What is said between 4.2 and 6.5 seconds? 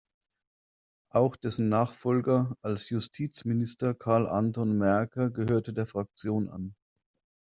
Anton Maerker, gehörte der Fraktion